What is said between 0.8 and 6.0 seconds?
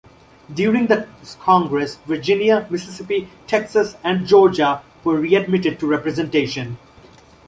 this Congress, Virginia, Mississippi, Texas, and Georgia were readmitted to